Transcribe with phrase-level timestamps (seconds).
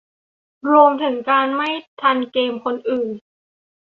[0.71, 1.69] รวมถึงการไม่
[2.01, 3.09] ทันเกมคนอื่น